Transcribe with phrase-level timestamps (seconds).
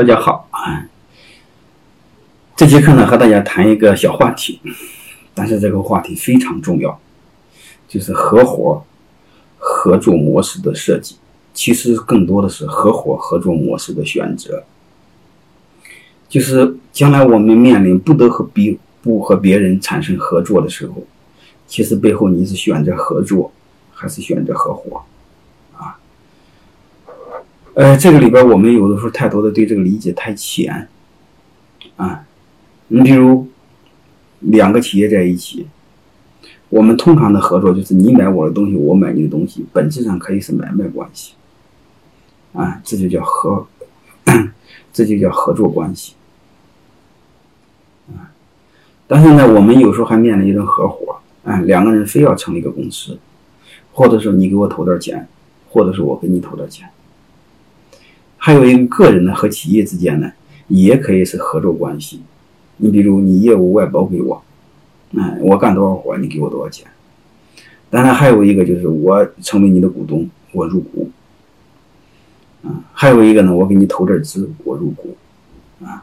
[0.00, 0.88] 大家好啊！
[2.56, 4.58] 这节课呢，和大家谈一个小话题，
[5.34, 6.98] 但是这个话题非常重要，
[7.86, 8.82] 就是合伙
[9.58, 11.16] 合作模式的设计。
[11.52, 14.64] 其实更多的是合伙合作模式的选择。
[16.30, 21.04] 就是将来我们面临不得和别不和别人产生合作的时候，
[21.66, 23.52] 其实背后你是选择合作，
[23.92, 25.02] 还是选择合伙？
[27.80, 30.86] 呃，这个里边我们有的时候太多的对这个理解太浅，
[31.96, 32.26] 啊，
[32.88, 33.48] 你比如
[34.40, 35.66] 两个企业在一起，
[36.68, 41.32] 我们通常的合作就是你买我的东西，我买你的东西，本质上可以是买卖关系，
[42.52, 43.66] 啊，这就叫合，
[44.92, 46.12] 这就叫合作关系，
[48.08, 48.28] 啊，
[49.06, 53.18] 但是呢，我们有时候还面临一种合伙，啊，两个人非要成立一个公司，
[53.94, 55.26] 或者说你给我投点钱，
[55.70, 56.86] 或者是我给你投点钱。
[58.50, 60.32] 还有一个个人呢和企业之间呢，
[60.66, 62.20] 也可以是合作关系。
[62.78, 64.42] 你比如你业务外包给我，
[65.12, 66.84] 嗯，我干多少活你给我多少钱。
[67.90, 71.08] 当然还有一个就是我成为你的股东，我入股。
[72.64, 75.16] 啊，还有一个呢，我给你投点资，我入股。
[75.84, 76.02] 啊，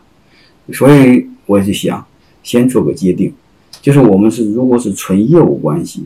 [0.71, 2.05] 所以我就想
[2.43, 3.33] 先做个界定，
[3.81, 6.05] 就是我们是如果是纯业务关系，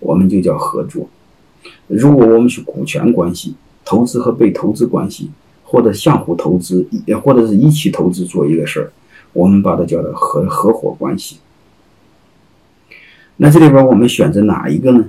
[0.00, 1.06] 我们就叫合作；
[1.86, 5.30] 如果我们是股权关系，投资和被投资关系。
[5.70, 8.90] 或者相互投资，也或者是一起投资做一个事儿，
[9.34, 11.40] 我们把它叫做合合伙关系。
[13.36, 15.04] 那这里边我们选择哪一个呢？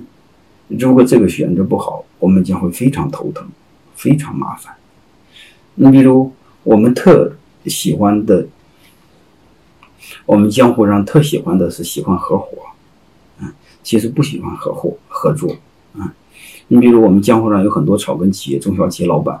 [0.68, 3.48] 如果这个选择不好，我们将会非常头疼，
[3.94, 4.74] 非常麻烦。
[5.76, 6.30] 你比如
[6.62, 7.32] 我们特
[7.64, 8.46] 喜欢的，
[10.26, 12.48] 我们江湖上特喜欢的是喜欢合伙，
[13.40, 13.50] 啊，
[13.82, 15.56] 其实不喜欢合伙合作，
[15.96, 16.12] 啊，
[16.68, 19.40] 你比如我们江湖上有很多草根企业、中小企业老板。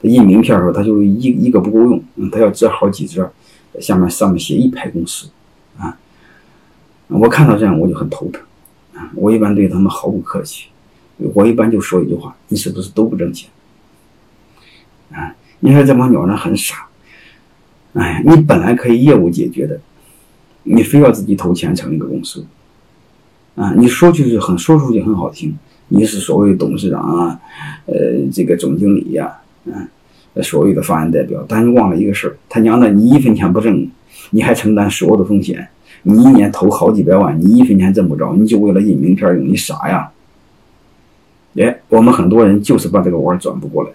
[0.00, 3.32] 他印名片的时候，他就一一个不够用，嗯，他要折好几折，
[3.80, 5.28] 下面上面写一排公司，
[5.76, 5.98] 啊，
[7.08, 8.40] 我看到这样我就很头疼，
[8.94, 10.68] 啊，我一般对他们毫不客气，
[11.34, 13.50] 我一般就说一句话：你是不是都不挣钱？
[15.12, 16.86] 啊，你说这帮鸟人很傻，
[17.94, 19.80] 哎，你本来可以业务解决的，
[20.62, 22.46] 你非要自己投钱成立一个公司，
[23.56, 25.58] 啊，你说就是很说出去很好听，
[25.88, 27.40] 你是所谓董事长啊，
[27.86, 27.94] 呃，
[28.32, 29.36] 这个总经理呀。
[29.72, 33.88] 嗯，所谓的法人代表，但你忘了一个事儿，他娘的，你一分钱不挣，
[34.30, 35.68] 你还承担所有的风险，
[36.02, 40.10] 你一年投好几百万，你一分钱挣不着，你就为了印名片用，你傻呀？
[41.56, 43.90] 哎，我们很多人就是把这个弯转不过来，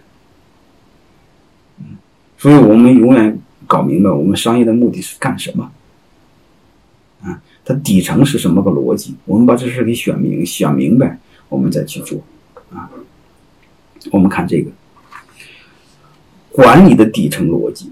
[2.37, 5.71] 所以我们永远搞明白，我们商业的目的是干什么？
[7.23, 9.15] 啊，它底层是什么个逻辑？
[9.25, 11.17] 我们把这事给选明、想明白，
[11.47, 12.19] 我们再去做。
[12.73, 12.89] 啊，
[14.11, 14.69] 我们看这个。
[16.53, 17.91] 管理的底层逻辑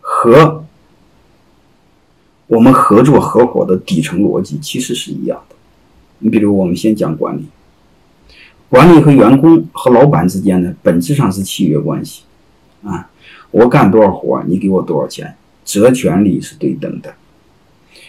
[0.00, 0.64] 和
[2.46, 5.56] 我们合作合伙的底层逻辑其实是一样的。
[6.20, 7.46] 你比如，我们先讲管理，
[8.68, 12.22] 管理和员工和老板之间呢，本质上是契约关系
[12.84, 13.10] 啊。
[13.50, 15.34] 我干多少活，你给我多少钱，
[15.64, 17.12] 责权利是对等的。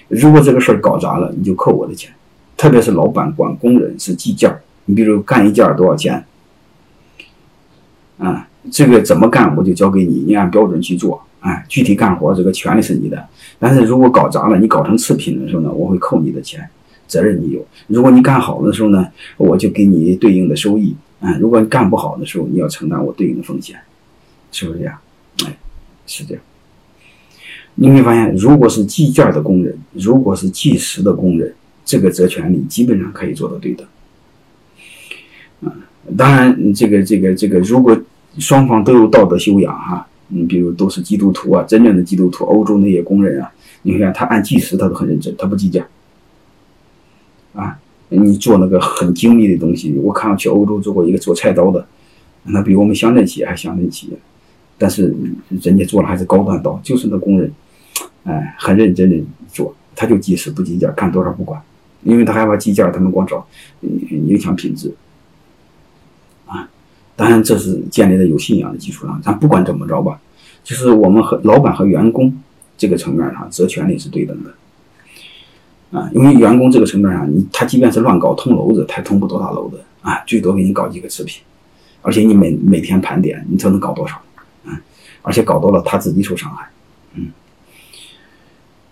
[0.08, 2.14] 如果这个事儿搞砸了，你就扣我的钱。
[2.56, 6.24] 特别是老板管工人是计件，你比如干一件多少钱
[8.20, 8.48] 啊？
[8.72, 11.22] 这个怎么干，我就交给你，你按标准去做。
[11.40, 13.26] 哎，具体干活这个权利是你的，
[13.60, 16.68] 但是如果搞砸了，你搞成次品的时候呢，我会扣你的钱，
[17.08, 17.66] 责任你有。
[17.88, 19.08] 如果你干好的时候呢，
[19.38, 20.96] 我就给你对应的收益。
[21.20, 23.78] 哎，如果你干不好的时候，你要承担我对应的风险，
[24.52, 24.98] 是不是这样？
[25.46, 25.58] 哎，
[26.06, 26.44] 是这样。
[27.76, 31.54] 你会发现，如果是计件的工人，如果是计时的工人，
[31.86, 33.88] 这个责权利基本上可以做到对等。
[35.62, 35.72] 啊，
[36.18, 37.96] 当然，这个这个这个，如果
[38.40, 45.86] 双方都有道德修养哈，你比如都是基督徒啊，真正的基督徒，欧洲那些工人啊，你看他按计时他都很认真，他不计价。
[47.54, 51.86] 啊，你做那个很精密的东西，我看我去欧洲做过一个做菜刀的，
[52.44, 54.18] 那比我们乡镇企业还乡镇企业，
[54.78, 55.16] 但是
[55.64, 57.52] 人家做了还是高端刀，就是那工人，
[58.26, 59.18] 哎，很认真的
[59.52, 61.60] 做，他就计时不计价，干多少不管，
[62.04, 63.44] 因为他害怕计价，他们光找
[63.82, 64.94] 影响品质。
[67.18, 69.20] 当然，这是建立在有信仰的基础上。
[69.24, 70.20] 咱不管怎么着吧，
[70.64, 72.32] 就是我们和老板和员工
[72.78, 74.54] 这个层面上，责权利是对等的。
[75.98, 81.42] 啊，因为员工这个层面上，你他即便是乱搞通楼子，他通不多大楼的啊，最多给你搞几个次品，
[82.04, 84.22] 而且你每每天盘点，你才能搞多少？
[84.66, 84.78] 嗯，
[85.24, 86.68] 而且搞多了他自己受伤害。
[87.16, 87.30] 嗯，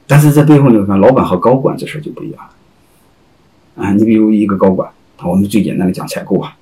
[0.07, 3.83] 但是在背后你看，老板和高管这事就不一样了。
[3.83, 4.89] 啊，你比如一个高管，
[5.24, 6.57] 我们最简单的讲采购吧。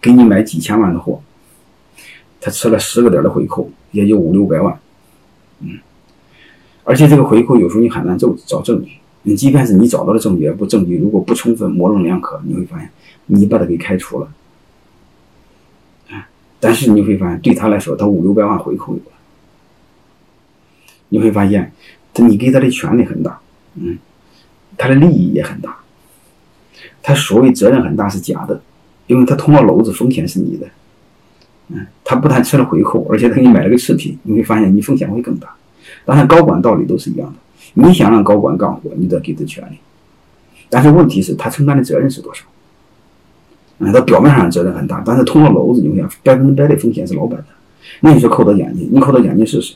[0.00, 1.22] 给你买几千万的货，
[2.40, 4.80] 他吃了十个点的回扣，也就五六百万，
[5.60, 5.78] 嗯，
[6.84, 8.92] 而且这个回扣有时候你很难找找证据，
[9.22, 12.90] 你即便是你找到了证据，不证据如果不充分模棱两可，你会发现
[13.26, 14.32] 你把他给开除了，
[16.58, 19.12] 但是你会发现对他来说，他五六百万回扣有了，
[21.10, 21.72] 你会发现
[22.14, 23.40] 他你给他的权利很大，
[23.74, 23.98] 嗯，
[24.78, 25.78] 他的利益也很大，
[27.02, 28.62] 他所谓责任很大是假的，
[29.10, 30.64] 因为他捅了篓子，风险是你的。
[31.66, 35.48] 嗯，他不但吃了回扣，而且他给你买了个次品，你会发现你风险会更大。
[36.04, 37.38] 当然，高管道理都是一样的，
[37.74, 39.78] 你想让高管干活，你得给他权利。
[40.68, 42.44] 但是问题是，他承担的责任是多少？
[43.80, 47.46] 嗯，他表面上责任很大，但是捅了篓子，你会想百分之百的风险是老板的。
[48.02, 49.74] 那你说扣他奖金，你扣他奖金试试？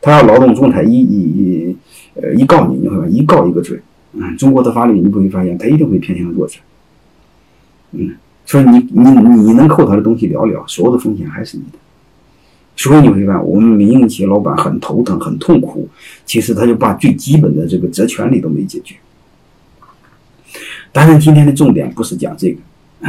[0.00, 1.76] 他要劳动仲裁一一
[2.14, 3.82] 呃一告你，你会发现一告一个准。
[4.12, 6.60] 嗯，中国的法律你不会发现，他一定会偏向弱者。
[7.90, 8.14] 嗯。
[8.44, 11.78] 所以你你你能扣他的东西寥寥，所有的风险还是你的。
[12.74, 15.88] 所以你会发现，我们民营企业老板很头疼、很痛苦。
[16.24, 18.94] 其实他就把最基本的这个责权利都没解决。
[20.90, 22.58] 当然，今天的重点不是讲这个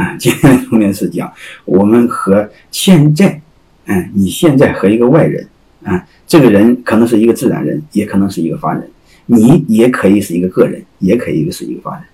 [0.00, 1.32] 啊，今天的重点是讲
[1.64, 3.40] 我们和现在，
[3.86, 5.46] 嗯，你现在和一个外人
[5.82, 8.88] 啊，这个人可能是一个自然人，也可能是一个法人，
[9.26, 12.04] 你也可以是一个个人，也可以是一个法人，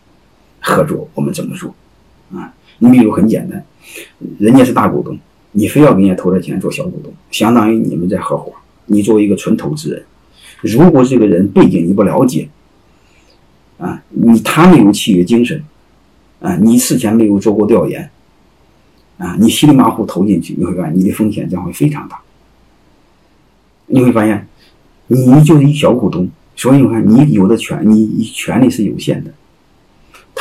[0.60, 1.74] 合作我们怎么做
[2.32, 2.52] 啊？
[2.80, 3.64] 你比如很简单，
[4.38, 5.16] 人家是大股东，
[5.52, 8.52] 你非要给人家投点钱做小股东，相当于你们在合伙。
[8.86, 10.04] 你作为一个纯投资人，
[10.62, 12.48] 如果这个人背景你不了解，
[13.78, 15.62] 啊，你他没有契约精神，
[16.40, 18.10] 啊，你事前没有做过调研，
[19.18, 22.20] 啊，你稀里马虎投进去，你会发现你的风险将会非常大。
[23.86, 24.48] 你会发现，
[25.06, 29.30] 你就是一小股东，所以你看你有的权，你权利是有限的。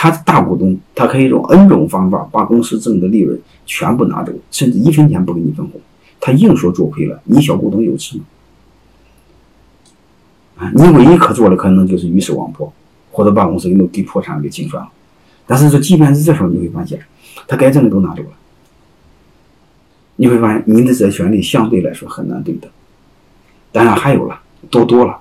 [0.01, 5.81] 他大股东，他可以用 N 种方法把公司挣的利润全部拿走，甚至一分钱不给你分红。
[6.21, 8.23] 他硬说做亏了，你小股东有吃吗？
[10.59, 12.71] 啊，你唯一可做的可能就是鱼死网破，
[13.11, 14.89] 或者把公司给弄逼破产给清算了。
[15.45, 16.97] 但是说，即便是这时候，你会发现，
[17.45, 18.29] 他该挣的都拿走了。
[20.15, 22.71] 你会发现，你的这权利相对来说很难对等。
[23.73, 25.19] 当然还有了，多多了。